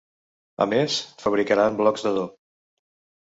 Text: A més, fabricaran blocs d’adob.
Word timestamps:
A 0.63 0.65
més, 0.71 0.95
fabricaran 1.25 1.77
blocs 1.81 2.05
d’adob. 2.07 2.35